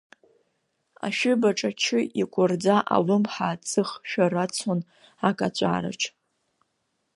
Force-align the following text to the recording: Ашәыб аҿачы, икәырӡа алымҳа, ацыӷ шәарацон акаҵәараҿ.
Ашәыб 1.05 1.41
аҿачы, 1.49 1.99
икәырӡа 2.21 2.75
алымҳа, 2.95 3.49
ацыӷ 3.57 3.83
шәарацон 4.09 4.79
акаҵәараҿ. 5.27 6.01